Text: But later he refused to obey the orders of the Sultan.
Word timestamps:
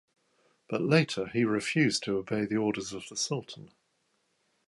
But 0.67 0.81
later 0.81 1.27
he 1.27 1.45
refused 1.45 2.01
to 2.05 2.17
obey 2.17 2.45
the 2.47 2.57
orders 2.57 2.91
of 2.91 3.03
the 3.07 3.15
Sultan. 3.15 3.69